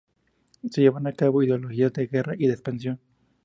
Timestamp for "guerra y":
2.07-2.47